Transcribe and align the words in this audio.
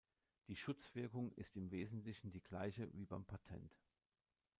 Die 0.47 0.55
Schutzwirkung 0.55 1.31
ist 1.33 1.55
im 1.55 1.69
Wesentlichen 1.69 2.31
die 2.31 2.41
gleiche 2.41 2.91
wie 2.93 3.05
beim 3.05 3.23
Patent. 3.23 3.71